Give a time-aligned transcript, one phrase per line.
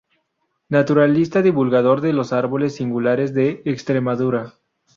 [0.67, 4.55] Naturalista divulgador de los árboles singulares de Extremadura.